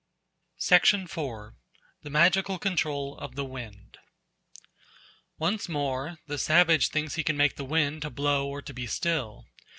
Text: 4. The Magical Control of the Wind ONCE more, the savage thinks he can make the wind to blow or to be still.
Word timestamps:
4. 0.57 1.55
The 2.01 2.09
Magical 2.09 2.57
Control 2.57 3.15
of 3.19 3.35
the 3.35 3.45
Wind 3.45 3.99
ONCE 5.37 5.69
more, 5.69 6.17
the 6.25 6.39
savage 6.39 6.87
thinks 6.89 7.13
he 7.13 7.23
can 7.23 7.37
make 7.37 7.55
the 7.55 7.63
wind 7.63 8.01
to 8.01 8.09
blow 8.09 8.47
or 8.47 8.63
to 8.63 8.73
be 8.73 8.87
still. 8.87 9.45